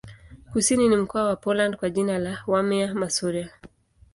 Kusini 0.53 0.87
ni 0.87 0.95
mkoa 0.95 1.23
wa 1.25 1.35
Poland 1.35 1.75
kwa 1.75 1.89
jina 1.89 2.19
la 2.19 2.43
Warmia-Masuria. 2.47 3.49